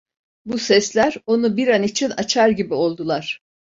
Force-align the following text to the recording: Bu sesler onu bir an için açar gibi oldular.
Bu 0.45 0.57
sesler 0.57 1.15
onu 1.25 1.57
bir 1.57 1.67
an 1.67 1.83
için 1.83 2.09
açar 2.09 2.49
gibi 2.49 2.73
oldular. 2.73 3.41